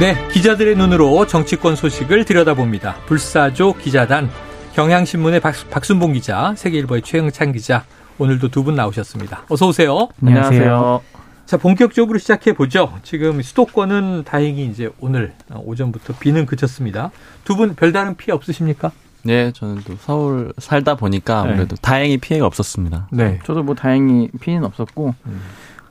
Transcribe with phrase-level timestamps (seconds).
[0.00, 2.96] 네, 기자들의 눈으로 정치권 소식을 들여다봅니다.
[3.06, 4.30] 불사조 기자단,
[4.74, 7.84] 경향신문의 박, 순봉 기자, 세계일보의 최영찬 기자,
[8.18, 9.44] 오늘도 두 분 나오셨습니다.
[9.48, 10.08] 어서 오세요.
[10.24, 11.00] 안녕하세요.
[11.46, 12.92] 자, 본격적으로 시작해 보죠.
[13.02, 17.10] 지금 수도권은 다행히 이제 오늘 오전부터 비는 그쳤습니다.
[17.44, 18.92] 두 분 별다른 피해 없으십니까?
[19.24, 21.48] 네, 저는 또 서울 살다 보니까 네.
[21.48, 21.82] 아무래도 네.
[21.82, 23.08] 다행히 피해가 없었습니다.
[23.10, 23.40] 네.
[23.44, 25.40] 저도 뭐 다행히 피해는 없었고, 음.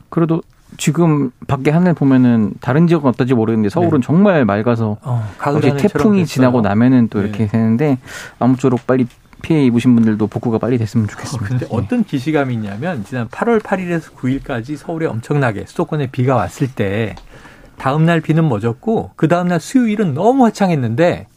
[0.10, 0.42] 그래도
[0.76, 4.06] 지금 밖에 하늘 보면은 다른 지역은 어떨지 모르겠는데 서울은 네.
[4.06, 7.48] 정말 맑아서 어, 어제 태풍이 지나고 나면은 또 이렇게 네.
[7.48, 7.98] 되는데
[8.40, 9.08] 아무쪼록 빨리
[9.42, 11.46] 피해 입으신 분들도 복구가 빨리 됐으면 좋겠습니다.
[11.46, 11.72] 어, 근데 네.
[11.74, 17.16] 어떤 기시감이 있냐면 지난 8월 8일에서 9일까지 서울에 엄청나게 수도권에 비가 왔을 때
[17.78, 21.28] 다음 날 비는 멎었고 그 다음 날 수요일은 너무 화창했는데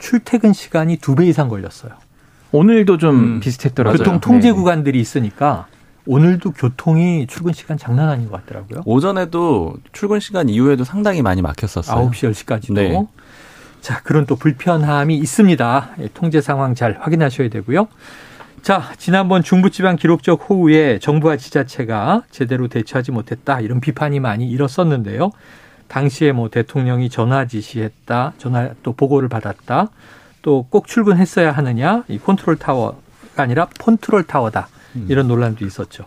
[0.00, 1.92] 출퇴근 시간이 두 배 이상 걸렸어요.
[2.52, 3.98] 오늘도 좀 음, 비슷했더라고요.
[3.98, 4.52] 교통 통제 네.
[4.52, 5.66] 구간들이 있으니까
[6.06, 8.82] 오늘도 교통이 출근 시간 장난 아닌 것 같더라고요.
[8.84, 12.10] 오전에도 출근 시간 이후에도 상당히 많이 막혔었어요.
[12.10, 12.74] 9시, 10시까지도.
[12.74, 13.06] 네.
[13.80, 15.90] 자, 그런 또 불편함이 있습니다.
[16.00, 17.88] 예, 통제 상황 잘 확인하셔야 되고요.
[18.62, 23.60] 자, 지난번 중부지방 기록적 호우에 정부와 지자체가 제대로 대처하지 못했다.
[23.60, 25.30] 이런 비판이 많이 일었었는데요.
[25.88, 28.32] 당시에 뭐 대통령이 전화 지시했다.
[28.38, 29.88] 전화 또 보고를 받았다.
[30.42, 32.04] 또 꼭 출근했어야 하느냐.
[32.08, 32.96] 이 컨트롤 타워가
[33.36, 34.68] 아니라 폰트롤 타워다.
[34.96, 35.06] 음.
[35.08, 36.04] 이런 논란도 있었죠.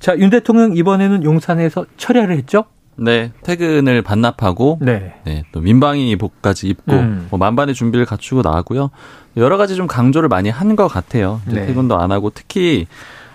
[0.00, 2.64] 자, 윤 대통령 이번에는 용산에서 철야를 했죠?
[2.96, 7.26] 네, 퇴근을 반납하고 네, 네 또 민방위복까지 입고 음.
[7.30, 8.90] 뭐 만반의 준비를 갖추고 나왔고요.
[9.36, 11.40] 여러 가지 좀 강조를 많이 한 것 같아요.
[11.46, 11.66] 네.
[11.66, 12.86] 퇴근도 안 하고 특히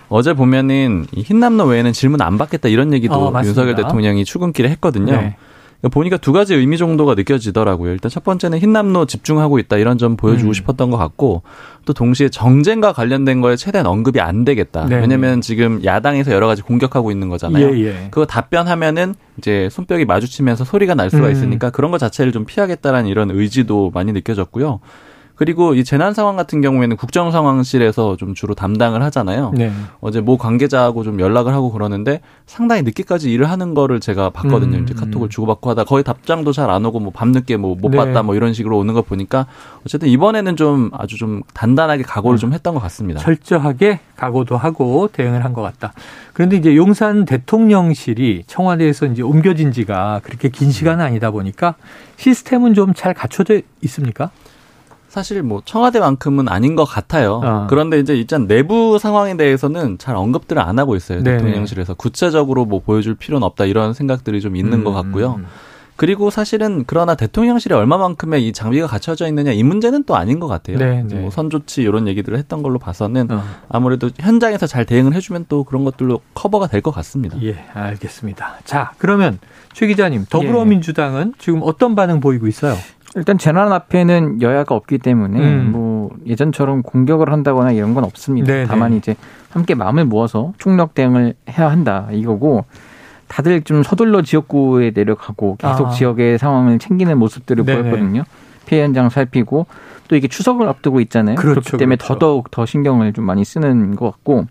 [0.08, 5.12] 어제 보면은 흰남노 외에는 질문 안 받겠다 이런 얘기도 어, 윤석열 대통령이 출근길에 했거든요.
[5.12, 5.36] 네.
[5.82, 7.92] 보니까 두 가지 의미 정도가 느껴지더라고요.
[7.92, 10.52] 일단 첫 번째는 흰남노 집중하고 있다 이런 점 보여주고 음.
[10.52, 11.42] 싶었던 것 같고
[11.84, 14.86] 또 동시에 정쟁과 관련된 거에 최대한 언급이 안 되겠다.
[14.86, 14.96] 네.
[14.96, 17.76] 왜냐하면 지금 야당에서 여러 가지 공격하고 있는 거잖아요.
[17.76, 18.08] 예, 예.
[18.10, 21.32] 그거 답변하면은 이제 손뼉이 마주치면서 소리가 날 수가 음.
[21.32, 21.72] 있으니까 음.
[21.72, 24.80] 그런 것 자체를 좀 피하겠다라는 이런 의지도 많이 느껴졌고요.
[25.38, 29.52] 그리고 이 재난 상황 같은 경우에는 국정 상황실에서 좀 주로 담당을 하잖아요.
[29.54, 29.70] 네.
[30.00, 34.78] 어제 모 관계자하고 좀 연락을 하고 그러는데 상당히 늦게까지 일을 하는 거를 제가 봤거든요.
[34.78, 34.82] 음.
[34.82, 37.96] 이제 카톡을 주고받고 하다 거의 답장도 잘 안 오고 뭐 밤늦게 뭐못 네.
[37.96, 39.46] 봤다 뭐 이런 식으로 오는 거 보니까
[39.86, 42.38] 어쨌든 이번에는 좀 아주 좀 단단하게 각오를 음.
[42.38, 43.20] 좀 했던 것 같습니다.
[43.20, 45.92] 철저하게 각오도 하고 대응을 한 것 같다.
[46.34, 51.74] 그런데 이제 용산 대통령실이 청와대에서 이제 옮겨진 지가 그렇게 긴 시간은 아니다 보니까
[52.16, 54.30] 시스템은 좀 잘 갖춰져 있습니까?
[55.08, 57.40] 사실 뭐 청와대만큼은 아닌 것 같아요.
[57.42, 57.66] 아.
[57.68, 61.22] 그런데 이제 일단 내부 상황에 대해서는 잘 언급들을 안 하고 있어요.
[61.22, 61.38] 네네.
[61.38, 64.84] 대통령실에서 구체적으로 뭐 보여줄 필요는 없다 이런 생각들이 좀 있는 음.
[64.84, 65.40] 것 같고요.
[65.96, 70.78] 그리고 사실은 그러나 대통령실에 얼마만큼의 이 장비가 갖춰져 있느냐 이 문제는 또 아닌 것 같아요.
[70.78, 71.16] 네, 네.
[71.16, 73.42] 뭐 선조치 이런 얘기들을 했던 걸로 봐서는 어.
[73.68, 77.36] 아무래도 현장에서 잘 대응을 해주면 또 그런 것들로 커버가 될 것 같습니다.
[77.42, 78.58] 예, 알겠습니다.
[78.64, 79.40] 자, 그러면
[79.72, 81.38] 최 기자님 더불어민주당은 예.
[81.40, 82.76] 지금 어떤 반응 보이고 있어요?
[83.16, 85.72] 일단 재난 앞에는 여야가 없기 때문에 음.
[85.72, 88.46] 뭐 예전처럼 공격을 한다거나 이런 건 없습니다.
[88.46, 88.66] 네네.
[88.66, 89.16] 다만 이제
[89.50, 92.64] 함께 마음을 모아서 총력 대응을 해야 한다 이거고
[93.28, 95.90] 다들 좀 서둘러 지역구에 내려가고 계속 아.
[95.90, 97.82] 지역의 상황을 챙기는 모습들을 네네.
[97.82, 98.24] 보였거든요.
[98.66, 99.66] 피해 현장 살피고
[100.08, 101.36] 또 이게 추석을 앞두고 있잖아요.
[101.36, 102.14] 그렇죠, 그렇기 때문에 그렇죠.
[102.14, 104.46] 더더욱 더 신경을 좀 많이 쓰는 것 같고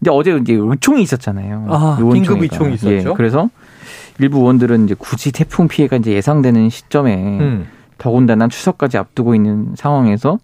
[0.00, 1.66] 이제 어제 이제 의총이 있었잖아요.
[1.68, 3.10] 아, 긴급 의총이 있었죠.
[3.10, 3.48] 예, 그래서
[4.18, 7.66] 일부 의원들은 이제 굳이 태풍 피해가 이제 예상되는 시점에 음.
[7.98, 10.38] 더군다나 추석까지 앞두고 있는 상황에서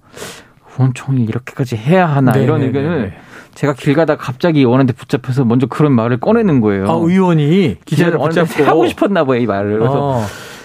[0.79, 2.45] 의원총회 이렇게까지 해야 하나 네네네네.
[2.45, 3.15] 이런 의견을
[3.55, 6.91] 제가 길 가다 갑자기 의원한테 붙잡혀서 먼저 그런 말을 꺼내는 거예요.
[6.91, 9.79] 아, 의원이 기자를 붙잡고 하고 싶었나 봐요, 이 말을.
[9.79, 10.25] 그래서 어.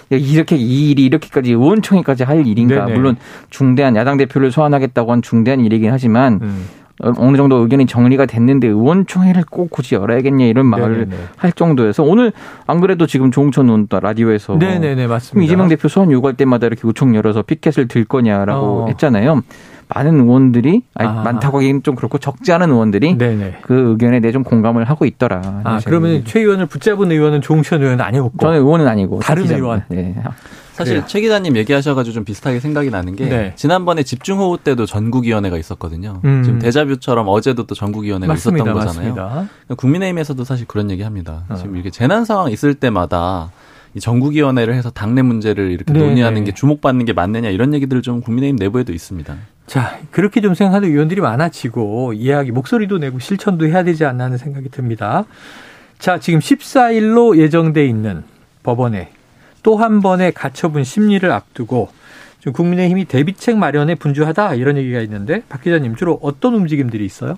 [0.09, 2.86] 이렇게 이 일이 이렇게까지 의원총회까지 할 일인가?
[2.86, 2.97] 네네.
[2.97, 3.15] 물론
[3.50, 6.68] 중대한 야당 대표를 소환하겠다고 한 중대한 일이긴 하지만 음.
[7.18, 11.15] 어느 정도 의견이 정리가 됐는데 의원총회를 꼭 굳이 열어야겠냐 이런 말을 네네네.
[11.36, 12.31] 할 정도여서 오늘
[12.68, 15.44] 안 그래도 지금 조홍천 의원 라디오에서 네네네 맞습니다.
[15.45, 18.88] 이재명 대표 소환 요구할 때마다 이렇게 의총 열어서 피켓을 들 거냐라고 어.
[18.89, 19.42] 했잖아요.
[19.94, 21.24] 많은 의원들이 아니, 아.
[21.24, 23.57] 많다고 하기는 좀 그렇고 적지 않은 의원들이 네네.
[23.62, 25.42] 그 의견에 대해 좀 공감을 하고 있더라.
[25.63, 29.83] 아 그러면 최 의원을 붙잡은 의원은 조홍천 의원은 아니었고 저는 의원은 아니고 다른 의원.
[29.89, 30.15] 네.
[30.81, 31.07] 사실 그래요.
[31.07, 33.54] 최 기자님 얘기하셔가지고 좀 비슷하게 생각이 나는 게 네.
[33.56, 36.22] 지난번에 집중호우 때도 전국위원회가 있었거든요.
[36.25, 36.44] 음.
[36.44, 39.13] 지금 대자뷰처럼 어제도 또 전국위원회가 맞습니다, 있었던 거잖아요.
[39.13, 41.45] 그러니까 국민의힘에서도 사실 그런 얘기합니다.
[41.50, 41.56] 어.
[41.56, 43.51] 지금 이렇게 재난 상황 있을 때마다
[43.94, 46.06] 이 전국위원회를 해서 당내 문제를 이렇게 네네.
[46.06, 46.45] 논의하는 네.
[46.45, 49.36] 게 주목받는 게 맞느냐 이런 얘기들을 좀 국민의힘 내부에도 있습니다.
[49.68, 54.69] 자 그렇게 좀 생각하는 의원들이 많아지고 이야기 목소리도 내고 실천도 해야 되지 않나 하는 생각이
[54.69, 55.25] 듭니다.
[56.00, 58.24] 자 지금 14일로 예정돼 있는
[58.63, 59.12] 법원에
[59.63, 61.90] 또 한 번의 가처분 심리를 앞두고
[62.40, 67.38] 좀 국민의힘이 대비책 마련에 분주하다 이런 얘기가 있는데 박 기자님 주로 어떤 움직임들이 있어요?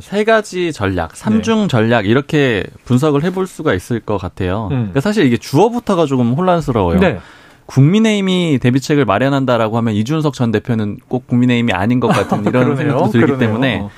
[0.00, 1.66] 세 가지 전략, 삼중 네.
[1.68, 4.64] 전략 이렇게 분석을 해볼 수가 있을 것 같아요.
[4.70, 4.76] 음.
[4.76, 7.00] 그러니까 사실 이게 주어부터가 조금 혼란스러워요.
[7.00, 7.18] 네.
[7.66, 13.26] 국민의힘이 대비책을 마련한다라고 하면 이준석 전 대표는 꼭 국민의힘이 아닌 것 같은 이런 생각도 들기
[13.26, 13.38] 그러네요.
[13.38, 13.88] 때문에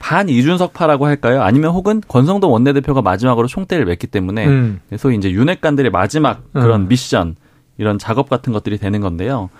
[0.00, 1.42] 반 이준석파라고 할까요?
[1.42, 4.80] 아니면 혹은 권성동 원내대표가 마지막으로 총대를 맺기 때문에 음.
[4.96, 6.88] 소위 이제 윤핵관들의 마지막 그런 음.
[6.88, 7.36] 미션
[7.78, 9.50] 이런 작업 같은 것들이 되는 건데요.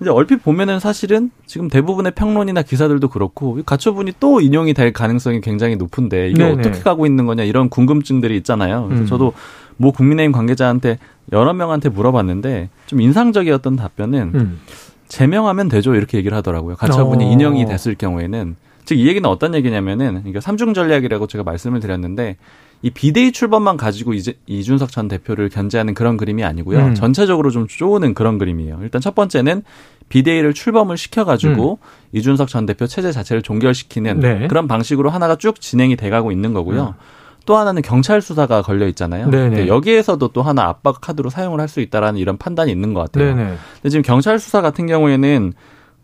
[0.00, 5.76] 이제 얼핏 보면은 사실은 지금 대부분의 평론이나 기사들도 그렇고 가처분이 또 인용이 될 가능성이 굉장히
[5.76, 6.58] 높은데 이게 네네.
[6.58, 8.86] 어떻게 가고 있는 거냐 이런 궁금증들이 있잖아요.
[8.86, 9.06] 그래서 음.
[9.06, 9.34] 저도
[9.76, 10.98] 뭐 국민의힘 관계자한테
[11.32, 14.60] 여러 명한테 물어봤는데 좀 인상적이었던 답변은 음.
[15.08, 16.76] 제명하면 되죠 이렇게 얘기를 하더라고요.
[16.76, 17.30] 가처분이 어.
[17.30, 18.56] 인용이 됐을 경우에는
[18.86, 22.36] 즉 이 얘기는 어떤 얘기냐면은 이게 삼중 전략이라고 제가 말씀을 드렸는데
[22.82, 26.78] 이 비대위 출범만 가지고 이제 이준석 전 대표를 견제하는 그런 그림이 아니고요.
[26.78, 26.94] 음.
[26.94, 28.78] 전체적으로 좀 쪼는 그런 그림이에요.
[28.82, 29.62] 일단 첫 번째는
[30.08, 31.86] 비대위를 출범을 시켜가지고 음.
[32.12, 34.46] 이준석 전 대표 체제 자체를 종결시키는 네.
[34.48, 36.94] 그런 방식으로 하나가 쭉 진행이 돼가고 있는 거고요.
[36.98, 37.02] 음.
[37.44, 39.30] 또 하나는 경찰 수사가 걸려 있잖아요.
[39.30, 39.68] 네네.
[39.68, 43.34] 여기에서도 또 하나 압박 카드로 사용을 할 수 있다라는 이런 판단이 있는 것 같아요.
[43.34, 43.56] 네네.
[43.74, 45.52] 근데 지금 경찰 수사 같은 경우에는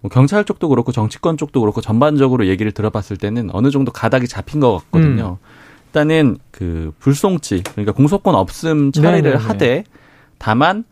[0.02, 4.60] 뭐 경찰 쪽도 그렇고 정치권 쪽도 그렇고 전반적으로 얘기를 들어봤을 때는 어느 정도 가닥이 잡힌
[4.60, 5.38] 것 같거든요.
[5.40, 5.46] 음.
[5.86, 9.36] 일단은 그 불송치 그러니까 공소권 없음 처리를 네네네.
[9.36, 9.84] 하되
[10.38, 10.84] 다만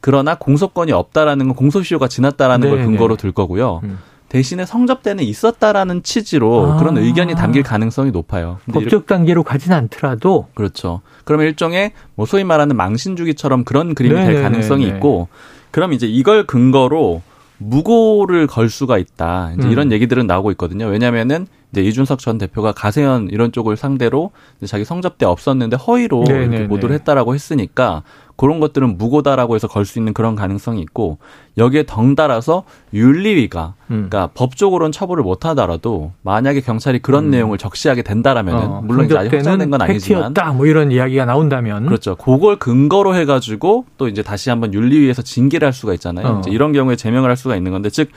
[0.00, 2.76] 그러나 공소권이 없다라는 건 공소시효가 지났다라는 네네.
[2.76, 3.80] 걸 근거로 들 거고요.
[3.84, 3.98] 음.
[4.28, 6.76] 대신에 성접대는 있었다라는 취지로 아.
[6.76, 8.58] 그런 의견이 담길 가능성이 높아요.
[8.72, 11.02] 법적 단계로 가진 않더라도 그렇죠.
[11.24, 14.34] 그러면 일종의 뭐 소위 말하는 망신주기처럼 그런 그림이 네네네네.
[14.34, 15.28] 될 가능성이 있고
[15.70, 17.22] 그럼 이제 이걸 근거로
[17.62, 19.52] 무고를 걸 수가 있다.
[19.56, 19.72] 이제 음.
[19.72, 20.86] 이런 얘기들은 나오고 있거든요.
[20.86, 24.30] 왜냐면은 이제 이준석 전 대표가 가세현 이런 쪽을 상대로
[24.66, 28.02] 자기 성접대 없었는데 허위로 이렇게 보도를 했다라고 했으니까
[28.36, 31.18] 그런 것들은 무고다라고 해서 걸 수 있는 그런 가능성이 있고
[31.58, 32.64] 여기에 덩달아서
[32.94, 34.08] 윤리위가 음.
[34.08, 37.30] 그러니까 법적으로는 처벌을 못 하더라도 만약에 경찰이 그런 음.
[37.30, 42.16] 내용을 적시하게 된다라면 어, 물론 이제 아직 확정된 건 아니지만 뭐 이런 이야기가 나온다면 그렇죠.
[42.16, 46.26] 그걸 근거로 해 가지고 또 이제 다시 한번 윤리위에서 징계를 할 수가 있잖아요.
[46.26, 46.38] 어.
[46.40, 48.10] 이제 이런 경우에 제명을 할 수가 있는 건데 즉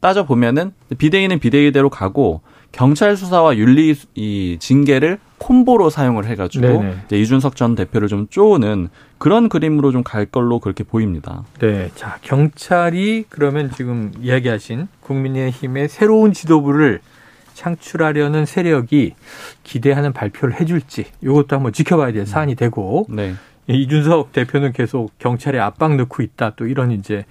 [0.00, 2.42] 따져 보면은 비대위는 비대위대로 가고
[2.74, 8.88] 경찰 수사와 윤리 이 징계를 콤보로 사용을 해가지고 이제 이준석 전 대표를 좀 쪼는
[9.18, 11.44] 그런 그림으로 좀 갈 걸로 그렇게 보입니다.
[11.60, 17.00] 네, 자 경찰이 그러면 지금 이야기하신 국민의힘의 새로운 지도부를
[17.54, 19.14] 창출하려는 세력이
[19.62, 23.34] 기대하는 발표를 해줄지 이것도 한번 지켜봐야 될 사안이 되고 네.
[23.68, 27.24] 이준석 대표는 계속 경찰에 압박 넣고 있다 또 이런 이제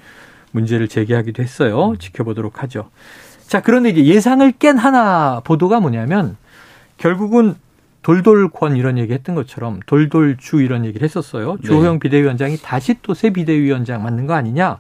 [0.51, 1.93] 문제를 제기하기도 했어요.
[1.99, 2.89] 지켜보도록 하죠.
[3.47, 6.37] 자, 그런데 이제 예상을 깬 하나 보도가 뭐냐면
[6.97, 7.55] 결국은
[8.01, 11.57] 돌돌권 이런 얘기 했던 것처럼 돌돌주 이런 얘기를 했었어요.
[11.61, 11.67] 네.
[11.67, 14.79] 주호영 비대위원장이 다시 또 새 비대위원장 맞는 거 아니냐.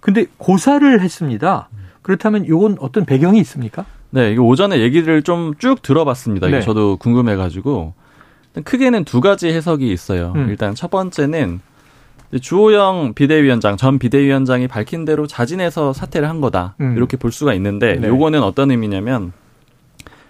[0.00, 1.68] 근데 고사를 했습니다.
[2.02, 3.84] 그렇다면 이건 어떤 배경이 있습니까?
[4.10, 6.48] 네, 이거 오전에 얘기를 좀 쭉 들어봤습니다.
[6.48, 6.60] 네.
[6.60, 7.92] 저도 궁금해가지고
[8.64, 10.32] 크게는 두 가지 해석이 있어요.
[10.36, 10.48] 음.
[10.48, 11.60] 일단 첫 번째는
[12.40, 16.96] 주호영 비대위원장 전 비대위원장이 밝힌 대로 자진해서 사퇴를 한 거다 음.
[16.96, 18.08] 이렇게 볼 수가 있는데 네.
[18.08, 19.32] 요거는 어떤 의미냐면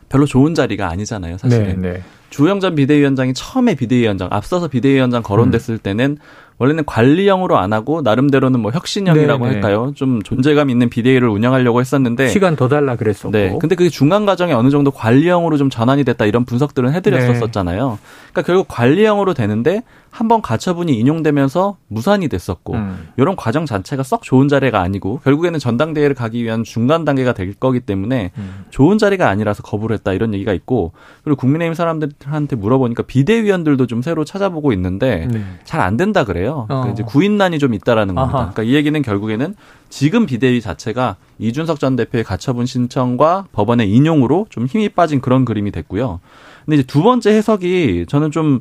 [0.08, 2.02] 별로 좋은 자리가 아니잖아요 사실은 네, 네.
[2.30, 5.78] 주호영 전 비대위원장이 처음에 비대위원장 앞서서 비대위원장 거론됐을 음.
[5.82, 6.18] 때는
[6.58, 9.56] 원래는 관리형으로 안 하고 나름대로는 뭐 혁신형이라고 네네.
[9.56, 9.60] 네.
[9.60, 9.92] 할까요?
[9.94, 13.30] 좀 존재감 있는 비대위를 운영하려고 했었는데 시간 더 달라 그랬었고.
[13.30, 13.56] 네.
[13.60, 17.90] 근데 그게 중간 과정에 어느 정도 관리형으로 좀 전환이 됐다 이런 분석들은 해드렸었잖아요.
[17.90, 17.96] 네.
[18.32, 19.82] 그러니까 결국 관리형으로 되는데
[20.16, 23.08] 한번 가처분이 인용되면서 무산이 됐었고 음.
[23.18, 27.80] 이런 과정 자체가 썩 좋은 자리가 아니고 결국에는 전당대회를 가기 위한 중간 단계가 될 거기
[27.80, 28.64] 때문에 음.
[28.70, 34.25] 좋은 자리가 아니라서 거부를 했다 이런 얘기가 있고 그리고 국민의힘 사람들한테 물어보니까 비대위원들도 좀 새로
[34.25, 35.44] 찾아보고 있는데 네.
[35.64, 36.45] 잘안 된다 그래요.
[36.52, 36.66] 어.
[36.66, 38.38] 그러니까 이제 구인난이 좀 있다라는 겁니다.
[38.38, 38.50] 아하.
[38.52, 39.54] 그러니까 이 얘기는 결국에는
[39.88, 45.70] 지금 비대위 자체가 이준석 전 대표의 가처분 신청과 법원의 인용으로 좀 힘이 빠진 그런 그림이
[45.70, 46.20] 됐고요.
[46.64, 48.60] 근데 이제 두 번째 해석이 저는 좀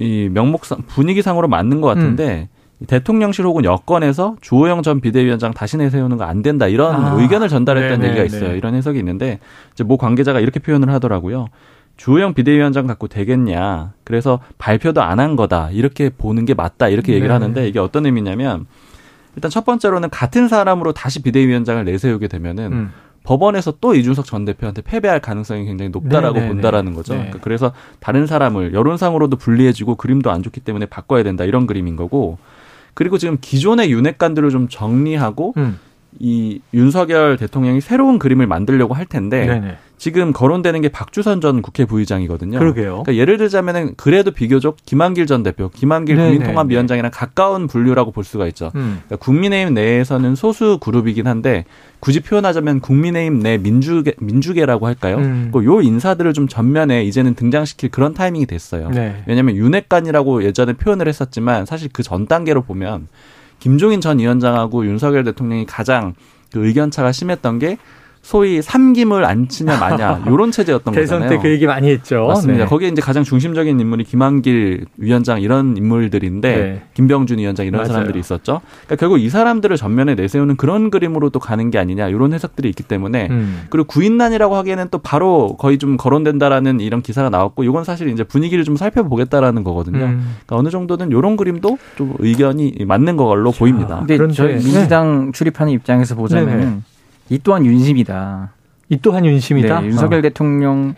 [0.00, 2.86] 이 명목상 분위기상으로 맞는 것 같은데 음.
[2.86, 7.14] 대통령실 혹은 여권에서 주호영 전 비대위원장 다시 내세우는 거 안 된다 이런 아.
[7.20, 8.50] 의견을 전달했다는 네네, 얘기가 있어요.
[8.50, 8.58] 네.
[8.58, 9.38] 이런 해석이 있는데
[9.72, 11.46] 이제 모 관계자가 이렇게 표현을 하더라고요.
[11.96, 13.92] 주호영 비대위원장 갖고 되겠냐.
[14.04, 15.70] 그래서 발표도 안 한 거다.
[15.70, 16.88] 이렇게 보는 게 맞다.
[16.88, 17.32] 이렇게 얘기를 네.
[17.32, 18.66] 하는데 이게 어떤 의미냐면
[19.36, 22.90] 일단 첫 번째로는 같은 사람으로 다시 비대위원장을 내세우게 되면은 음.
[23.22, 26.40] 법원에서 또 이준석 전 대표한테 패배할 가능성이 굉장히 높다라고 네네네.
[26.40, 26.96] 네, 본다라는 네.
[26.96, 27.14] 거죠.
[27.14, 27.18] 네.
[27.20, 32.36] 그러니까 그래서 다른 사람을 여론상으로도 불리해지고 그림도 안 좋기 때문에 바꿔야 된다 이런 그림인 거고
[32.92, 35.78] 그리고 지금 기존의 윤핵관들을 좀 정리하고 음.
[36.20, 39.76] 이 윤석열 대통령이 새로운 그림을 만들려고 할 텐데 네네.
[39.96, 42.58] 지금 거론되는 게 박주선 전 국회 부의장이거든요.
[42.58, 43.04] 그러게요.
[43.04, 48.70] 그러니까 예를 들자면은 그래도 비교적 김한길 전 대표, 김한길 국민통합위원장이랑 가까운 분류라고 볼 수가 있죠.
[48.74, 49.00] 음.
[49.06, 51.64] 그러니까 국민의힘 내에서는 소수 그룹이긴 한데
[52.00, 55.16] 굳이 표현하자면 국민의힘 내 민주계 민주계라고 할까요?
[55.18, 55.50] 음.
[55.64, 58.90] 요 인사들을 좀 전면에 이제는 등장시킬 그런 타이밍이 됐어요.
[58.90, 59.22] 네.
[59.26, 63.08] 왜냐하면 윤핵관이라고 예전에 표현을 했었지만 사실 그 전 단계로 보면
[63.60, 66.14] 김종인 전 위원장하고 윤석열 대통령이 가장
[66.52, 67.78] 그 의견 차가 심했던 게
[68.24, 71.28] 소위 삼김을 안 치냐 마냐 요런 체제였던 대선 거잖아요.
[71.28, 72.24] 대선 때 그 얘기 많이 했죠.
[72.26, 72.64] 맞습니다.
[72.64, 72.68] 네.
[72.70, 76.82] 거기에 이제 가장 중심적인 인물이 김한길 위원장 이런 인물들인데 네.
[76.94, 77.92] 김병준 위원장 이런 맞아요.
[77.92, 78.62] 사람들이 있었죠.
[78.86, 82.82] 그러니까 결국 이 사람들을 전면에 내세우는 그런 그림으로 또 가는 게 아니냐 이런 해석들이 있기
[82.84, 83.64] 때문에 음.
[83.68, 88.64] 그리고 구인난이라고 하기에는 또 바로 거의 좀 거론된다라는 이런 기사가 나왔고 이건 사실 이제 분위기를
[88.64, 89.98] 좀 살펴보겠다라는 거거든요.
[89.98, 90.36] 음.
[90.46, 94.02] 그러니까 어느 정도는 이런 그림도 좀 의견이 맞는 걸로 보입니다.
[94.06, 96.84] 근데 저희 민주당 출입하는 입장에서 보자면
[97.28, 98.52] 이 또한 윤심이다.
[98.90, 99.80] 이 또한 윤심이다.
[99.80, 100.22] 네, 윤석열 어.
[100.22, 100.94] 대통령의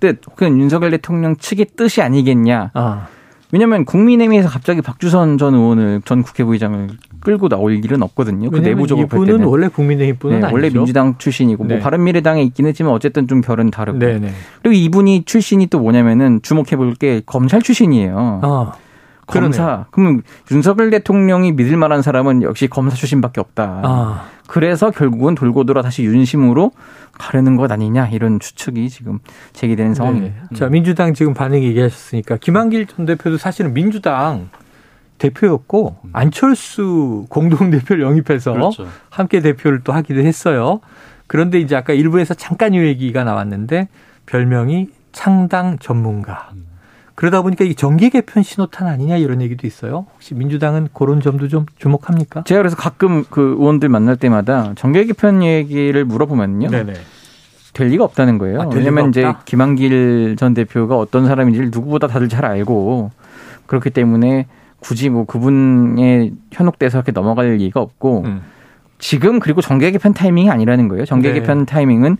[0.00, 2.70] 뜻 혹은 윤석열 대통령 측의 뜻이 아니겠냐.
[2.74, 3.02] 어.
[3.52, 6.88] 왜냐하면 국민의힘에서 갑자기 박주선 전 의원을 전 국회부의장을
[7.20, 8.50] 끌고 나올 일은 없거든요.
[8.50, 11.74] 그 내부적으로 볼 때는 원래 국민의힘 분은 네, 원래 민주당 출신이고 뭐 네.
[11.76, 13.98] 뭐 바른미래당에 있긴 했지만 어쨌든 좀 결은 다르고.
[13.98, 14.32] 네, 네.
[14.60, 18.40] 그리고 이분이 출신이 또 뭐냐면은 주목해 볼 게 검찰 출신이에요.
[18.42, 18.72] 어.
[19.26, 19.86] 검사.
[19.90, 23.80] 그러면 윤석열 대통령이 믿을 만한 사람은 역시 검사 출신밖에 없다.
[23.84, 24.28] 아.
[24.46, 26.72] 그래서 결국은 돌고 돌아 다시 윤심으로
[27.12, 29.18] 가려는 것 아니냐 이런 추측이 지금
[29.52, 29.94] 제기되는 네.
[29.94, 30.48] 상황입니다.
[30.50, 30.56] 네.
[30.56, 34.50] 자 민주당 지금 반응 얘기하셨으니까 김한길 전 대표도 사실은 민주당
[35.18, 36.10] 대표였고 음.
[36.12, 38.86] 안철수 공동 대표를 영입해서 그렇죠.
[39.10, 40.80] 함께 대표를 또 하기도 했어요.
[41.26, 43.88] 그런데 이제 아까 일부에서 잠깐 이 얘기가 나왔는데
[44.26, 46.50] 별명이 창당 전문가.
[46.52, 46.63] 음.
[47.14, 50.06] 그러다 보니까 이게 정계 개편 신호탄 아니냐 이런 얘기도 있어요.
[50.14, 52.44] 혹시 민주당은 그런 점도 좀 주목합니까?
[52.44, 56.68] 제가 그래서 가끔 그 의원들 만날 때마다 정계 개편 얘기를 물어보면요.
[56.68, 56.94] 네네.
[57.72, 58.62] 될 리가 없다는 거예요.
[58.62, 63.10] 아, 왜냐면 이제 김한길 전 대표가 어떤 사람인지를 누구보다 다들 잘 알고
[63.66, 64.46] 그렇기 때문에
[64.80, 68.42] 굳이 뭐 그분의 현혹돼서 이렇게 넘어갈 리가 없고 음.
[68.98, 71.04] 지금 그리고 정계 개편 타이밍이 아니라는 거예요.
[71.04, 71.40] 정계 네.
[71.40, 72.16] 개편 타이밍은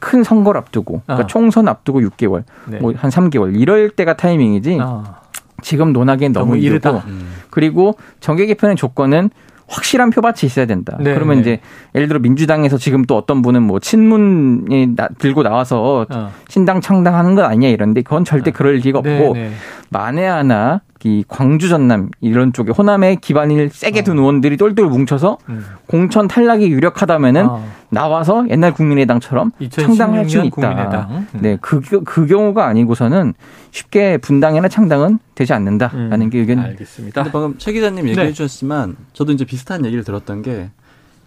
[0.00, 1.26] 큰 선거를 앞두고 그러니까 아.
[1.26, 2.78] 총선 앞두고 6개월, 네.
[2.78, 4.78] 뭐한 3개월 이럴 때가 타이밍이지.
[4.80, 5.20] 아.
[5.62, 7.04] 지금 논하기엔 너무, 너무 이르다.
[7.06, 7.32] 음.
[7.50, 9.30] 그리고 정계 개편의 조건은
[9.68, 10.96] 확실한 표밭이 있어야 된다.
[11.00, 11.40] 네, 그러면 네.
[11.40, 11.60] 이제
[11.94, 16.30] 예를 들어 민주당에서 지금 또 어떤 분은 뭐 친문이 나, 들고 나와서 어.
[16.48, 18.54] 신당 창당하는 것 아니냐 이런데 그건 절대 어.
[18.54, 19.50] 그럴 리가 없고 네, 네.
[19.90, 24.22] 만에 하나 이 광주 전남 이런 쪽에 호남에 기반을 세게 둔 어.
[24.22, 25.64] 의원들이 똘똘 뭉쳐서 음.
[25.86, 27.64] 공천 탈락이 유력하다면은 어.
[27.90, 30.50] 나와서 옛날 국민의당처럼 창당할 수 있다.
[30.50, 31.08] 국민의당.
[31.10, 31.28] 음.
[31.40, 33.34] 네, 그, 그 경우가 아니고서는
[33.70, 36.30] 쉽게 분당이나 창당은 되지 않는다라는 음.
[36.30, 36.58] 게 의견.
[36.58, 37.22] 알겠습니다.
[37.30, 38.32] 방금 최 기자님 얘기해 네.
[38.32, 40.70] 주셨지만 저도 이제 비슷한 얘기를 들었던 게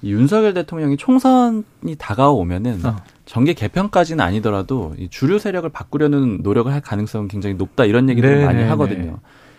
[0.04, 2.96] 윤석열 대통령이 총선이 다가오면은 어.
[3.26, 8.46] 정계 개편까지는 아니더라도 이 주류 세력을 바꾸려는 노력을 할 가능성은 굉장히 높다 이런 얘기를 네,
[8.46, 9.12] 많이 네, 하거든요.
[9.12, 9.18] 네.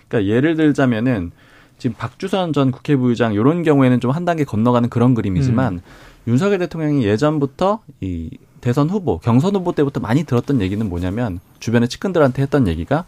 [0.08, 1.30] 그러니까 예를 들자면은
[1.78, 5.80] 지금 박주선 전 국회부의장 이런 경우에는 좀 한 단계 건너가는 그런 그림이지만 음.
[6.26, 8.30] 윤석열 대통령이 예전부터 이
[8.60, 13.04] 대선 후보, 경선 후보 때부터 많이 들었던 얘기는 뭐냐면 주변의 측근들한테 했던 얘기가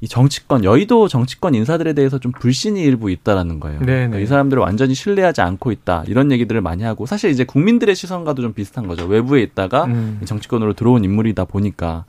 [0.00, 3.78] 이 정치권, 여의도 정치권 인사들에 대해서 좀 불신이 일부 있다라는 거예요.
[3.78, 6.04] 그러니까 이 사람들을 완전히 신뢰하지 않고 있다.
[6.06, 9.06] 이런 얘기들을 많이 하고 사실 이제 국민들의 시선과도 좀 비슷한 거죠.
[9.06, 10.20] 외부에 있다가 음.
[10.24, 12.04] 정치권으로 들어온 인물이다 보니까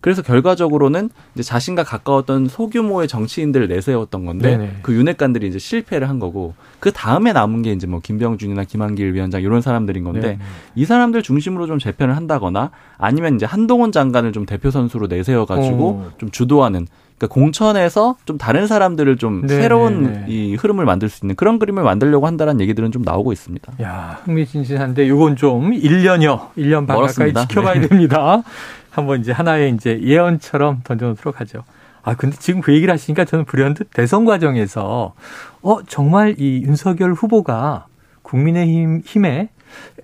[0.00, 4.76] 그래서 결과적으로는 이제 자신과 가까웠던 소규모의 정치인들을 내세웠던 건데 네네.
[4.82, 9.42] 그 윤핵관들이 이제 실패를 한 거고 그 다음에 남은 게 이제 뭐 김병준이나 김한길 위원장
[9.42, 10.38] 이런 사람들인 건데 네네.
[10.76, 15.88] 이 사람들 중심으로 좀 재편을 한다거나 아니면 이제 한동훈 장관을 좀 대표 선수로 내세워 가지고
[15.88, 16.10] 오.
[16.18, 16.86] 좀 주도하는
[17.18, 19.62] 그러니까 공천에서 좀 다른 사람들을 좀 네네네.
[19.62, 23.72] 새로운 이 흐름을 만들 수 있는 그런 그림을 만들려고 한다는 얘기들은 좀 나오고 있습니다.
[23.82, 27.40] 야, 흥미진진한데 이건 좀 1년여, 1년 반 멀었습니다.
[27.40, 27.88] 가까이 지켜봐야 네.
[27.88, 28.42] 됩니다.
[28.90, 31.64] 한번 이제 하나의 이제 예언처럼 던져놓도록 하죠.
[32.02, 35.14] 아, 근데 지금 그 얘기를 하시니까 저는 불현듯 대선 과정에서
[35.62, 37.86] 어, 정말 이 윤석열 후보가
[38.22, 39.50] 국민의힘 힘에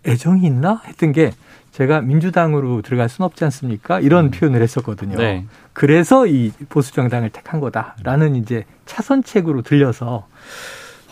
[0.06, 1.32] 애정이 있나 했던 게
[1.74, 3.98] 제가 민주당으로 들어갈 수는 없지 않습니까?
[3.98, 4.30] 이런 음.
[4.30, 5.16] 표현을 했었거든요.
[5.16, 5.44] 네.
[5.72, 10.28] 그래서 이 보수 정당을 택한 거다라는 이제 차선책으로 들려서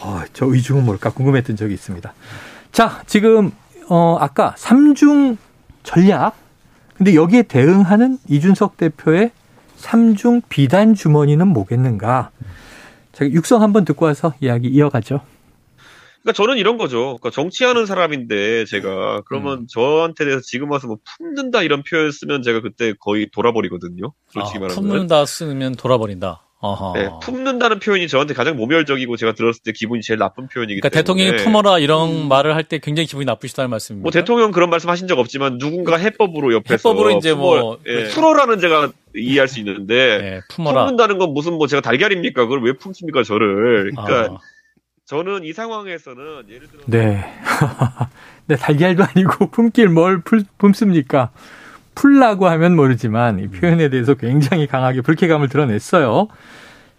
[0.00, 2.14] 어, 저 의중은 뭘까 궁금했던 적이 있습니다.
[2.70, 3.50] 자, 지금
[3.88, 5.36] 어 아까 삼중
[5.82, 6.36] 전략
[6.96, 9.32] 근데 여기에 대응하는 이준석 대표의
[9.78, 12.30] 삼중 비단 주머니는 뭐겠는가?
[13.10, 15.22] 제가 육성 한번 듣고 와서 이야기 이어가죠.
[16.22, 17.18] 그러니까 저는 이런 거죠.
[17.18, 19.66] 그러니까 정치하는 사람인데 제가 그러면 음.
[19.68, 24.12] 저한테 대해서 지금 와서 뭐 품는다 이런 표현 쓰면 제가 그때 거의 돌아버리거든요.
[24.28, 24.74] 솔직히 아, 말하면.
[24.74, 26.46] 품는다 쓰면 돌아버린다.
[26.64, 26.92] 어허.
[26.94, 31.24] 네, 품는다는 표현이 저한테 가장 모멸적이고 제가 들었을 때 기분이 제일 나쁜 표현이기 그러니까 때문에.
[31.24, 32.28] 대통령이 품어라 이런 음.
[32.28, 34.04] 말을 할 때 굉장히 기분이 나쁘시다는 말씀입니다.
[34.04, 38.60] 뭐 대통령 그런 말씀 하신 적 없지만 누군가 해법으로 옆에서 해법으로 이제 뭐 예, 풀어라는
[38.60, 40.82] 제가 이해할 수 있는데 네, 품어라.
[40.84, 42.42] 품는다는 건 무슨 뭐 제가 달걀입니까?
[42.44, 43.90] 그걸 왜 품습니까 저를?
[43.90, 44.38] 그러니까 아.
[45.12, 47.22] 저는 이 상황에서는 예를 들어 네.
[48.48, 51.28] 네 달걀도 아니고 품길 뭘 풀, 품습니까?
[51.94, 56.28] 풀라고 하면 모르지만 이 표현에 대해서 굉장히 강하게 불쾌감을 드러냈어요.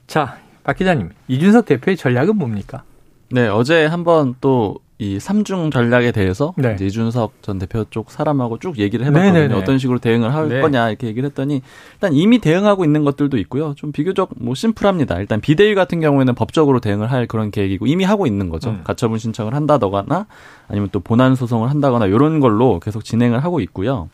[0.05, 2.83] 자, 박 기자님, 이준석 대표의 전략은 뭡니까?
[3.31, 6.77] 네, 어제 한번 또 이 삼중 전략에 대해서 네.
[6.79, 9.33] 이준석 전 대표 쪽 사람하고 쭉 얘기를 해봤거든요.
[9.33, 9.53] 네네네.
[9.53, 10.61] 어떤 식으로 대응을 할 네.
[10.61, 11.61] 거냐 이렇게 얘기를 했더니
[11.95, 13.73] 일단 이미 대응하고 있는 것들도 있고요.
[13.75, 15.19] 좀 비교적 뭐 심플합니다.
[15.19, 18.69] 일단 비대위 같은 경우에는 법적으로 대응을 할 그런 계획이고 이미 하고 있는 거죠.
[18.69, 18.81] 음.
[18.85, 20.25] 가처분 신청을 한다거나
[20.69, 24.09] 아니면 또 본안 소송을 한다거나 이런 걸로 계속 진행을 하고 있고요.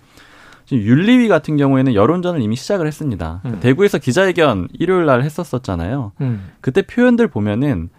[0.66, 3.42] 지금 윤리위 같은 경우에는 여론전을 이미 시작을 했습니다.
[3.46, 3.60] 음.
[3.60, 6.14] 대구에서 기자회견 일요일 날 했었었잖아요.
[6.22, 6.50] 음.
[6.62, 7.90] 그때 표현들 보면은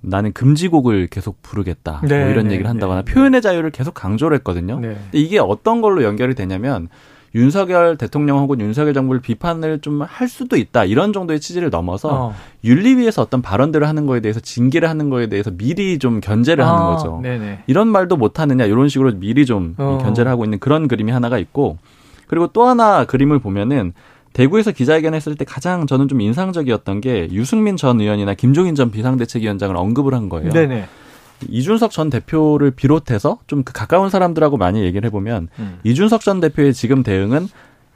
[0.00, 1.98] 나는 금지곡을 계속 부르겠다.
[2.00, 4.78] 뭐 네, 뭐 이런 네, 얘기를 한다거나 네, 표현의 자유를 계속 강조를 했거든요.
[4.78, 4.88] 네.
[4.88, 6.88] 근데 이게 어떤 걸로 연결이 되냐면
[7.34, 12.34] 윤석열 대통령 혹은 윤석열 정부를 비판을 좀 할 수도 있다 이런 정도의 취지를 넘어서 어.
[12.64, 16.94] 윤리위에서 어떤 발언들을 하는 거에 대해서 징계를 하는 거에 대해서 미리 좀 견제를 아, 하는
[16.96, 17.20] 거죠.
[17.22, 17.64] 네네.
[17.66, 19.98] 이런 말도 못 하느냐 이런 식으로 미리 좀 어.
[20.02, 21.78] 견제를 하고 있는 그런 그림이 하나가 있고
[22.26, 23.92] 그리고 또 하나 그림을 보면은
[24.36, 30.12] 대구에서 기자회견했을 때 가장 저는 좀 인상적이었던 게 유승민 전 의원이나 김종인 전 비상대책위원장을 언급을
[30.12, 30.50] 한 거예요.
[30.52, 30.86] 네네.
[31.48, 35.78] 이준석 전 대표를 비롯해서 좀 그 가까운 사람들하고 많이 얘기를 해보면 음.
[35.84, 37.48] 이준석 전 대표의 지금 대응은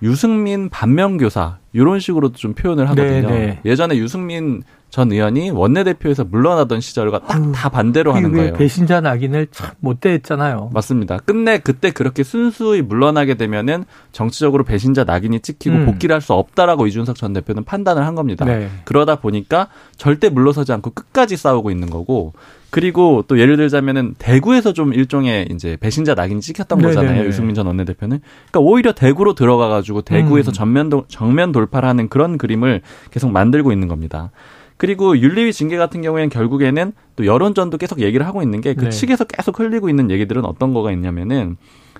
[0.02, 3.28] 유승민 반면교사 이런 식으로도 좀 표현을 하거든요.
[3.28, 3.60] 네네.
[3.64, 8.54] 예전에 유승민 전 의원이 원내대표에서 물러나던 시절과 딱 다 반대로 하는 거예요.
[8.54, 10.70] 배신자 낙인을 참 못대했잖아요.
[10.72, 11.18] 맞습니다.
[11.18, 15.86] 끝내 그때 그렇게 순수히 물러나게 되면은 정치적으로 배신자 낙인이 찍히고 음.
[15.86, 18.44] 복귀를 할 수 없다라고 이준석 전 대표는 판단을 한 겁니다.
[18.44, 18.68] 네.
[18.84, 22.32] 그러다 보니까 절대 물러서지 않고 끝까지 싸우고 있는 거고
[22.70, 26.94] 그리고 또 예를 들자면은 대구에서 좀 일종의 이제 배신자 낙인이 찍혔던 네네네.
[26.94, 27.26] 거잖아요.
[27.26, 28.20] 유승민 전 원내대표는.
[28.50, 30.52] 그러니까 오히려 대구로 들어가 가지고 대구에서 음.
[30.52, 34.30] 전면 정면 돌 파를 하는 그런 그림을 계속 만들고 있는 겁니다.
[34.76, 38.90] 그리고 윤리위 징계 같은 경우에는 결국에는 또 여론전도 계속 얘기를 하고 있는 게그 네.
[38.90, 41.56] 측에서 계속 흘리고 있는 얘기들은 어떤 거가 있냐면은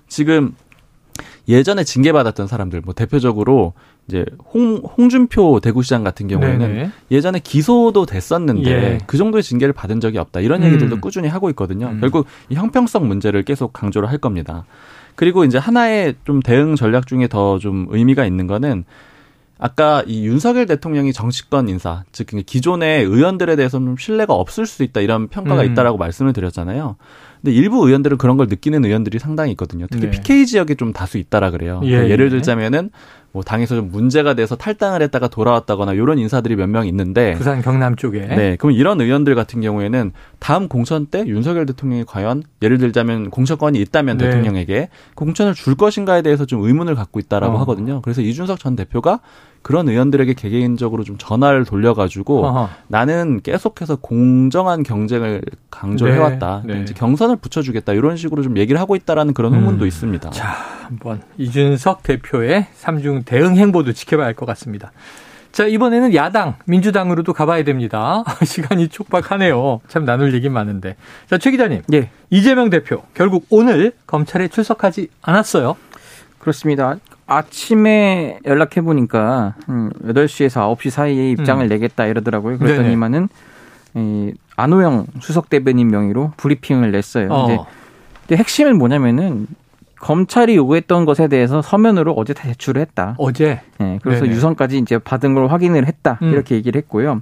[0.09, 0.55] 지금
[1.49, 3.75] 예전에 징계받았던 사람들 뭐 대표적으로
[4.09, 6.91] 이제 홍 홍준표 대구시장 같은 경우에는 네네.
[7.11, 8.99] 예전에 기소도 됐었는데 예.
[9.07, 11.01] 그 정도의 징계를 받은 적이 없다 이런 얘기들도 음.
[11.01, 11.89] 꾸준히 하고 있거든요.
[11.89, 12.01] 음.
[12.01, 14.65] 결국 이 형평성 문제를 계속 강조를 할 겁니다.
[15.17, 18.85] 그리고 이제 하나의 좀 대응 전략 중에 더 좀 의미가 있는 거는
[19.63, 25.03] 아까 이 윤석열 대통령이 정치권 인사, 즉 기존의 의원들에 대해서는 좀 신뢰가 없을 수 있다
[25.03, 25.71] 이런 평가가 음.
[25.71, 26.97] 있다라고 말씀을 드렸잖아요.
[27.43, 29.87] 근데 일부 의원들은 그런 걸 느끼는 의원들이 상당히 있거든요.
[29.91, 30.11] 특히 네.
[30.11, 31.81] PK 지역에 좀 다수 있다라 그래요.
[31.85, 32.31] 예, 그러니까 예를 예.
[32.31, 32.91] 들자면은
[33.33, 37.97] 뭐 당에서 좀 문제가 돼서 탈당을 했다가 돌아왔다거나 이런 인사들이 몇 명 있는데 부산 경남
[37.97, 43.31] 쪽에 네 그럼 이런 의원들 같은 경우에는 다음 공천 때 윤석열 대통령이 과연 예를 들자면
[43.31, 44.25] 공천권이 있다면 네.
[44.25, 47.61] 대통령에게 공천을 줄 것인가에 대해서 좀 의문을 갖고 있다라고 어.
[47.61, 48.01] 하거든요.
[48.03, 49.21] 그래서 이준석 전 대표가
[49.63, 52.69] 그런 의원들에게 개개인적으로 좀 전화를 돌려가지고 어허.
[52.89, 56.63] 나는 계속해서 공정한 경쟁을 강조해왔다.
[56.65, 56.83] 네, 네.
[56.83, 59.89] 이제 경선을 붙여주겠다 이런 식으로 좀 얘기를 하고 있다라는 그런 후문도 음.
[59.89, 60.31] 있습니다.
[60.31, 60.47] 자,
[60.87, 64.93] 한번 이준석 대표의 삼중 대응 행보도 지켜봐야 할 것 같습니다.
[65.53, 68.23] 자, 이번에는 야당, 민주당으로도 가봐야 됩니다.
[68.47, 69.81] 시간이 촉박하네요.
[69.89, 70.95] 참 나눌 얘기 많은데.
[71.29, 71.83] 자, 최 기자님.
[71.93, 72.11] 예.
[72.31, 75.75] 이재명 대표, 결국 오늘 검찰에 출석하지 않았어요.
[76.41, 76.97] 그렇습니다.
[77.27, 81.69] 아침에 연락해 보니까 음, 8시에서 9시 사이에 입장을 음.
[81.69, 82.59] 내겠다 이러더라고요.
[82.59, 83.29] 그랬더니만은
[83.95, 87.29] 이 안호영 수석 대변인 명의로 브리핑을 냈어요.
[87.31, 87.47] 어.
[87.47, 87.63] 근데,
[88.27, 89.47] 근데 핵심은 뭐냐면은
[90.01, 93.15] 검찰이 요구했던 것에 대해서 서면으로 어제 다 제출을 했다.
[93.19, 93.61] 어제.
[93.79, 94.35] 네, 그래서 네네.
[94.35, 96.19] 유선까지 이제 받은 걸 확인을 했다.
[96.23, 96.31] 음.
[96.31, 97.21] 이렇게 얘기를 했고요.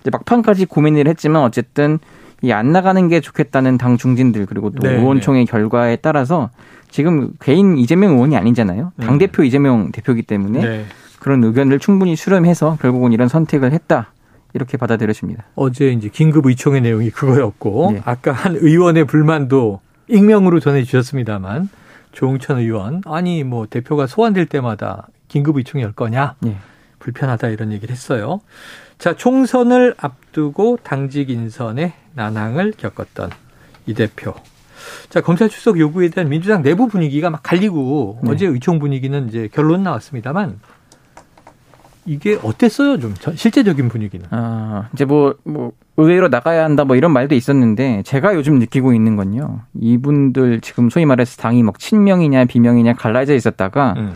[0.00, 1.98] 이제 막판까지 고민을 했지만 어쨌든
[2.42, 4.98] 이 안 나가는 게 좋겠다는 당 중진들 그리고 또 네네.
[4.98, 6.50] 의원총회 결과에 따라서
[6.90, 8.92] 지금 개인 이재명 의원이 아니잖아요.
[9.00, 9.46] 당 대표 음.
[9.46, 10.84] 이재명 대표기 때문에 네.
[11.20, 14.12] 그런 의견을 충분히 수렴해서 결국은 이런 선택을 했다.
[14.54, 15.44] 이렇게 받아들여집니다.
[15.54, 18.02] 어제 이제 긴급 의총의 내용이 그거였고 네.
[18.04, 21.70] 아까 한 의원의 불만도 익명으로 전해 주셨습니다만
[22.12, 26.56] 조홍천 의원 아니 뭐 대표가 소환될 때마다 긴급 의총이 열 거냐 네.
[26.98, 28.40] 불편하다 이런 얘기를 했어요.
[29.02, 33.30] 자 총선을 앞두고 당직 인선에 난항을 겪었던
[33.86, 34.32] 이 대표
[35.10, 38.30] 자, 검찰 출석 요구에 대한 민주당 내부 분위기가 막 갈리고 네.
[38.30, 40.60] 어제 의총 분위기는 이제 결론 나왔습니다만
[42.06, 43.00] 이게 어땠어요?
[43.00, 44.24] 좀 실제적인 분위기는.
[44.30, 49.16] 아, 이제 뭐, 뭐, 의외로 나가야 한다 뭐 이런 말도 있었는데 제가 요즘 느끼고 있는
[49.16, 49.62] 건요.
[49.80, 54.14] 이분들 지금 소위 말해서 당이 막 친명이냐 비명이냐 갈라져 있었다가 음.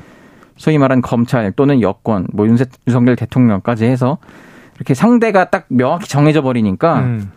[0.56, 4.18] 소위 말한 검찰 또는 여권 뭐 윤석열 대통령까지 해서
[4.76, 7.30] 이렇게 상대가 딱 명확히 정해져 버리니까 음.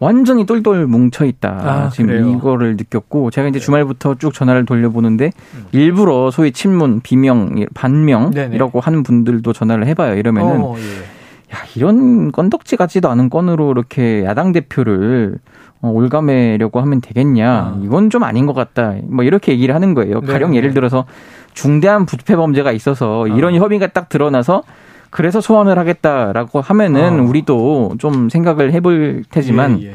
[0.00, 1.48] 완전히 똘똘 뭉쳐 있다.
[1.62, 2.30] 아, 지금 그래요?
[2.30, 3.64] 이거를 느꼈고 제가 이제 네.
[3.64, 5.66] 주말부터 쭉 전화를 돌려보는데 음.
[5.72, 10.16] 일부러 소위 친문, 비명, 반명이라고 하는 분들도 전화를 해봐요.
[10.16, 11.54] 이러면은 어, 예.
[11.54, 15.36] 야 이런 건덕지 같지도 않은 건으로 이렇게 야당 대표를
[15.82, 17.50] 어, 올가매려고 하면 되겠냐?
[17.50, 17.80] 아.
[17.82, 18.94] 이건 좀 아닌 것 같다.
[19.04, 20.20] 뭐 이렇게 얘기를 하는 거예요.
[20.20, 21.04] 네, 가령 예를 들어서
[21.52, 23.58] 중대한 부패 범죄가 있어서 이런 아.
[23.58, 24.62] 협의가 딱 드러나서
[25.10, 27.22] 그래서 소환을 하겠다라고 하면은 어.
[27.24, 29.94] 우리도 좀 생각을 해볼 테지만 예, 예.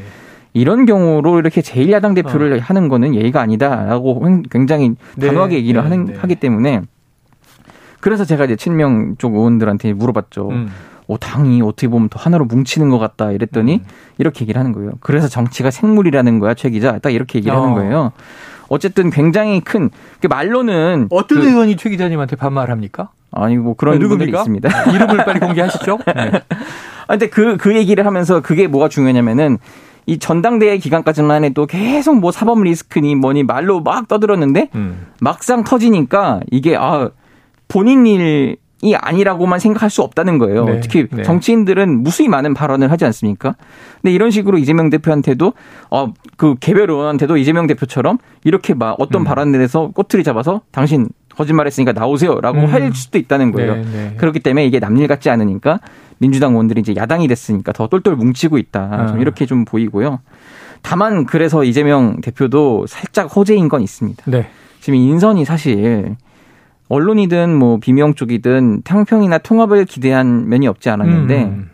[0.53, 2.59] 이런 경우로 이렇게 제1야당 대표를 어.
[2.61, 6.15] 하는 거는 예의가 아니다라고 굉장히 네, 단호하게 얘기를 네, 하는 네.
[6.15, 6.81] 하기 때문에
[7.99, 10.49] 그래서 제가 이제 친명 쪽 의원들한테 물어봤죠.
[10.49, 10.69] 음.
[11.07, 13.85] 어, 당이 어떻게 보면 더 하나로 뭉치는 것 같다 이랬더니 음.
[14.17, 14.91] 이렇게 얘기를 하는 거예요.
[14.99, 16.97] 그래서 정치가 생물이라는 거야, 최 기자.
[16.99, 17.61] 딱 이렇게 얘기를 어.
[17.61, 18.11] 하는 거예요.
[18.67, 23.09] 어쨌든 굉장히 큰그 말로는 어떤 그, 의원이 최 기자님한테 반말합니까?
[23.35, 24.69] 아니 뭐 그런 네, 분들이 있습니다.
[24.69, 25.99] 아, 이름을 빨리 공개하시죠.
[26.15, 26.31] 네.
[27.07, 29.57] 아, 근데 그, 그 얘기를 하면서 그게 뭐가 중요하냐면은
[30.07, 35.07] 이 전당대회 기간까지만 해도 계속 뭐 사법 리스크니 뭐니 말로 막 떠들었는데 음.
[35.19, 37.09] 막상 터지니까 이게 아
[37.67, 40.65] 본인 일 이 아니라고만 생각할 수 없다는 거예요.
[40.65, 41.23] 네, 특히 네.
[41.23, 43.55] 정치인들은 무수히 많은 발언을 하지 않습니까?
[44.01, 45.53] 근데 이런 식으로 이재명 대표한테도
[45.89, 49.23] 어그 개별 의원한테도 이재명 대표처럼 이렇게 막 어떤 음.
[49.23, 52.65] 발언에 대해서 꼬투리 잡아서 당신 거짓말했으니까 나오세요라고 음.
[52.65, 53.75] 할 수도 있다는 거예요.
[53.75, 54.13] 네, 네.
[54.17, 55.79] 그렇기 때문에 이게 남일 같지 않으니까
[56.17, 59.07] 민주당 의원들이 이제 야당이 됐으니까 더 똘똘 뭉치고 있다.
[59.07, 59.19] 좀 아.
[59.19, 60.19] 이렇게 좀 보이고요.
[60.81, 64.23] 다만 그래서 이재명 대표도 살짝 호재인 건 있습니다.
[64.29, 64.47] 네.
[64.79, 66.15] 지금 인선이 사실
[66.89, 71.69] 언론이든 뭐 비명 쪽이든 탕평이나 통합을 기대한 면이 없지 않았는데 음.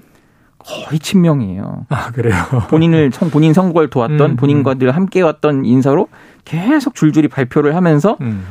[0.58, 1.88] 거의 친명이에요.
[1.90, 2.36] 아 그래요.
[2.70, 4.36] 본인을 본인 선거를 도왔던 음.
[4.38, 6.08] 본인과 늘 함께 왔던 인사로
[6.46, 8.44] 계속 줄줄이 발표를 하면서 음.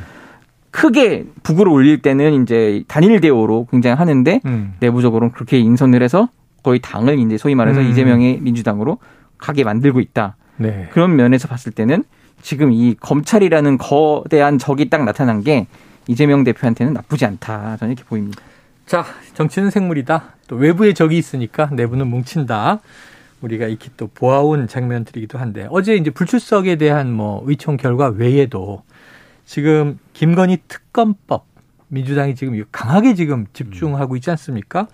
[0.71, 4.75] 크게 북을 올릴 때는 이제 단일 대우로 굉장히 하는데 음.
[4.81, 6.29] 내부적으로는 그렇게 인선을 해서
[6.63, 7.91] 거의 당을 이제 소위 말해서 음.
[7.91, 8.99] 이재명의 민주당으로
[9.39, 10.37] 가게 만들고 있다.
[10.59, 10.89] 네.
[10.93, 12.05] 그런 면에서 봤을 때는
[12.43, 15.67] 지금 이 검찰이라는 거대한 적이 딱 나타난 게
[16.07, 17.77] 이재명 대표한테는 나쁘지 않다.
[17.79, 18.43] 저는 이렇게 보입니다.
[18.87, 19.05] 자,
[19.35, 20.35] 정치는 생물이다.
[20.49, 22.81] 또 외부에 적이 있으니까 내부는 뭉친다.
[23.41, 28.83] 우리가 익히 또 보아온 장면들이기도 한데 어제 이제 불출석에 대한 뭐 의총 결과 외에도
[29.51, 31.45] 지금 김건희 특검법
[31.89, 34.87] 민주당이 지금 강하게 지금 집중하고 있지 않습니까?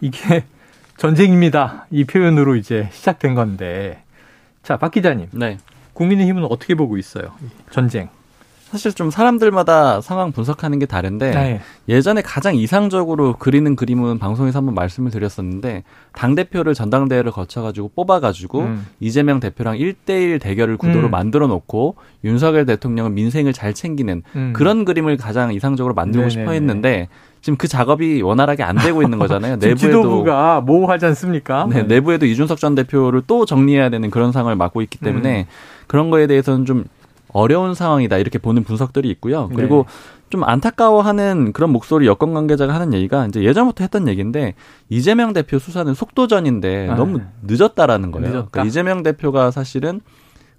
[0.00, 0.44] 이게
[0.98, 1.86] 전쟁입니다.
[1.92, 4.02] 이 표현으로 이제 시작된 건데.
[4.64, 5.28] 자, 박 기자님.
[5.30, 5.58] 네.
[5.92, 7.34] 국민의힘은 어떻게 보고 있어요?
[7.70, 8.08] 전쟁.
[8.74, 11.60] 사실 좀 사람들마다 상황 분석하는 게 다른데 네.
[11.88, 18.18] 예전에 가장 이상적으로 그리는 그림은 방송에서 한번 말씀을 드렸었는데 당 대표를 전당대회를 거쳐 가지고 뽑아
[18.18, 18.84] 가지고 음.
[18.98, 21.12] 이재명 대표랑 1대1 대결을 구도로 음.
[21.12, 24.52] 만들어 놓고 윤석열 대통령은 민생을 잘 챙기는 음.
[24.56, 26.30] 그런 그림을 가장 이상적으로 만들고 네네네.
[26.30, 27.06] 싶어 했는데
[27.42, 29.54] 지금 그 작업이 원활하게 안 되고 있는 거잖아요.
[29.62, 31.68] 내부에도 지도부가 모호하지 않습니까?
[31.70, 35.44] 네, 내부에도 이준석 전 대표를 또 정리해야 되는 그런 상황을 맡고 있기 때문에 음.
[35.86, 36.86] 그런 거에 대해서는 좀
[37.34, 39.50] 어려운 상황이다 이렇게 보는 분석들이 있고요.
[39.54, 40.14] 그리고 네.
[40.30, 44.54] 좀 안타까워하는 그런 목소리 여권 관계자가 하는 얘기가 이제 예전부터 했던 얘기인데
[44.88, 48.30] 이재명 대표 수사는 속도전인데 아, 너무 늦었다라는 거예요.
[48.30, 50.00] 그러니까 이재명 대표가 사실은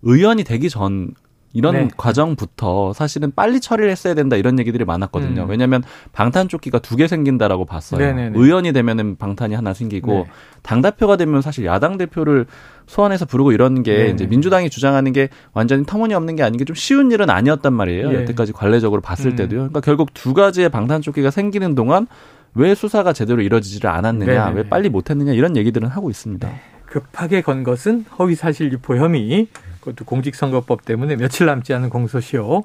[0.04, 1.12] 의원이 되기 전
[1.56, 1.88] 이런 네.
[1.96, 5.44] 과정부터 사실은 빨리 처리를 했어야 된다 이런 얘기들이 많았거든요.
[5.44, 5.50] 음.
[5.50, 8.00] 왜냐하면 방탄 조끼가 두 개 생긴다라고 봤어요.
[8.00, 8.38] 네네네.
[8.40, 10.26] 의원이 되면은 방탄이 하나 생기고 네.
[10.62, 12.46] 당 대표가 되면 사실 야당 대표를
[12.88, 14.10] 소환해서 부르고 이런 게 네네.
[14.12, 18.12] 이제 민주당이 주장하는 게 완전히 터무니없는 게 아닌 게 좀 쉬운 일은 아니었단 말이에요.
[18.12, 18.16] 예.
[18.22, 19.36] 여태까지 관례적으로 봤을 음.
[19.36, 19.60] 때도요.
[19.60, 22.08] 그러니까 결국 두 가지의 방탄 조끼가 생기는 동안
[22.54, 24.56] 왜 수사가 제대로 이루어지지를 않았느냐, 네네네.
[24.62, 26.48] 왜 빨리 못했느냐 이런 얘기들은 하고 있습니다.
[26.48, 26.62] 네.
[26.86, 29.48] 급하게 건 것은 허위사실 유포 혐의.
[29.86, 32.64] 그것도 공직선거법 때문에 며칠 남지 않은 공소시효.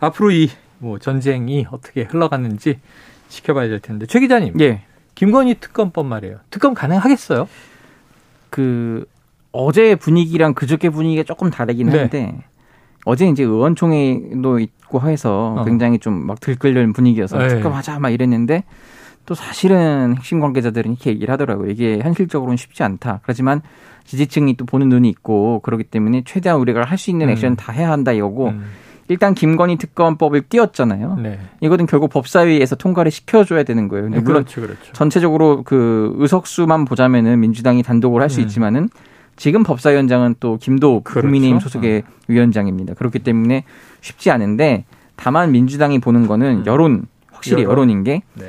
[0.00, 0.48] 앞으로 이
[0.82, 2.78] 뭐 전쟁이 어떻게 흘러갔는지
[3.28, 4.06] 지켜봐야 될 텐데.
[4.06, 4.58] 최 기자님.
[4.60, 4.80] 예.
[5.14, 6.38] 김건희 특검법 말이에요.
[6.48, 7.46] 특검 가능하겠어요?
[8.48, 9.04] 그
[9.52, 11.98] 어제 분위기랑 그저께 분위기가 조금 다르긴 네.
[11.98, 12.34] 한데
[13.04, 15.64] 어제 이제 의원총회도 있고 해서 어.
[15.64, 17.48] 굉장히 좀 막 들끓는 분위기여서 네.
[17.48, 18.64] 특검하자 막 이랬는데
[19.30, 21.70] 또 사실은 핵심 관계자들은 이렇게 얘기를 하더라고요.
[21.70, 23.20] 이게 현실적으로는 쉽지 않다.
[23.22, 23.62] 그렇지만
[24.02, 27.30] 지지층이 또 보는 눈이 있고 그렇기 때문에 최대한 우리가 할 수 있는 음.
[27.30, 28.64] 액션 다 해야 한다 이거고 음.
[29.06, 31.18] 일단 김건희 특검법을 띄웠잖아요.
[31.22, 31.38] 네.
[31.60, 34.06] 이거는 결국 법사위에서 통과를 시켜줘야 되는 거예요.
[34.06, 34.92] 근데 네, 물론 그렇죠, 그렇죠.
[34.94, 38.46] 전체적으로 그 의석수만 보자면은 민주당이 단독으로 할수 음.
[38.46, 38.88] 있지만은
[39.36, 41.24] 지금 법사위원장은 또 김도 그렇죠.
[41.24, 42.10] 국민의힘 소속의 어.
[42.26, 42.94] 위원장입니다.
[42.94, 43.62] 그렇기 때문에
[44.00, 46.66] 쉽지 않은데 다만 민주당이 보는 거는 음.
[46.66, 47.90] 여론 확실히 여론.
[47.90, 48.22] 인 게.
[48.34, 48.46] 네.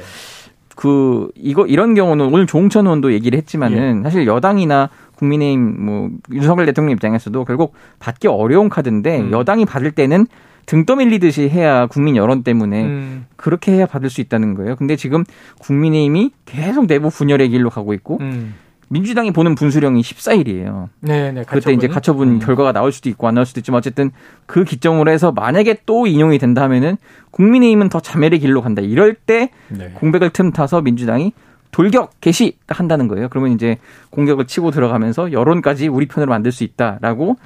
[0.82, 4.02] 그 이거 이런 경우는 오늘 조홍천 의원도 얘기를 했지만은 예.
[4.02, 9.32] 사실 여당이나 국민의힘 뭐 윤석열 대통령 입장에서도 결국 받기 어려운 카드인데 음.
[9.32, 10.26] 여당이 받을 때는
[10.66, 13.26] 등 떠밀리듯이 해야 국민 여론 때문에 음.
[13.36, 14.76] 그렇게 해야 받을 수 있다는 거예요.
[14.76, 15.24] 근데 지금
[15.60, 18.56] 국민의힘이 계속 내부 분열의 길로 가고 있고 음.
[18.92, 20.90] 민주당이 보는 분수령이 14일이에요.
[21.00, 21.44] 네, 네.
[21.48, 22.40] 그때 이제 가처분 음.
[22.40, 24.12] 결과가 나올 수도 있고 안 나올 수도 있지만 어쨌든
[24.46, 26.98] 그 기점으로 해서 만약에 또 인용이 된다면은
[27.32, 28.82] 국민의힘은 더 자멸의 길로 간다.
[28.82, 29.92] 이럴 때 네.
[29.96, 31.32] 공백을 틈타서 민주당이
[31.72, 33.30] 돌격 개시 한다는 거예요.
[33.30, 33.78] 그러면 이제
[34.10, 37.38] 공격을 치고 들어가면서 여론까지 우리 편으로 만들 수 있다라고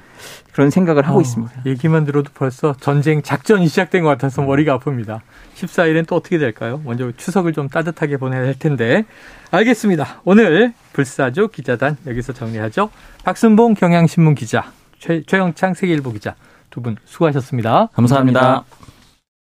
[0.52, 1.62] 그런 생각을 하고 어, 있습니다.
[1.66, 5.20] 얘기만 들어도 벌써 전쟁 작전이 시작된 것 같아서 머리가 아픕니다.
[5.56, 6.80] 14일엔 또 어떻게 될까요?
[6.84, 9.04] 먼저 추석을 좀 따뜻하게 보내야 할 텐데.
[9.50, 10.22] 알겠습니다.
[10.24, 12.90] 오늘 불사조 기자단 여기서 정리하죠.
[13.24, 16.34] 박순봉 경향신문 기자, 최, 최영창 세계일보 기자
[16.70, 18.40] 두 분 수고하셨습니다 감사합니다.
[18.40, 18.85] 감사합니다.